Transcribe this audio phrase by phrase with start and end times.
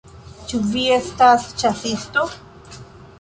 [0.51, 2.25] Ĉu vi estas ĉasisto?